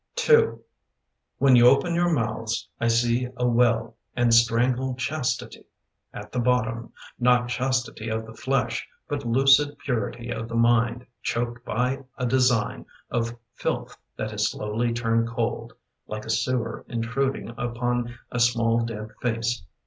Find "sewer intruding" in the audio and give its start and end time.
16.31-17.49